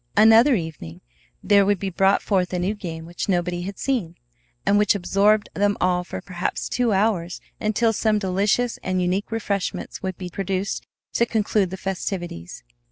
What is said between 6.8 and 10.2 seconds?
hours until some delicious and unique refreshments would